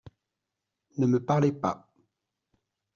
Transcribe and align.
Ne 0.97 1.05
me 1.05 1.23
parlez 1.23 1.51
pas. 1.51 1.87